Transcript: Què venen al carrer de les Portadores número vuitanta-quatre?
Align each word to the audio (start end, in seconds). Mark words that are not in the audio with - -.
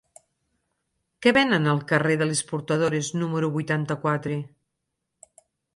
Què 1.25 1.33
venen 1.37 1.69
al 1.73 1.83
carrer 1.93 2.15
de 2.23 2.29
les 2.31 2.43
Portadores 2.53 3.13
número 3.25 3.55
vuitanta-quatre? 3.61 4.41